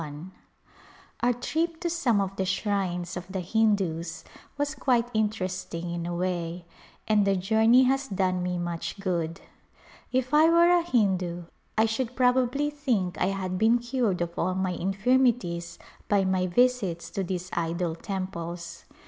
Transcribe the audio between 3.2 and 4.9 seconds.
the Hindus was [229] A Glimpse of India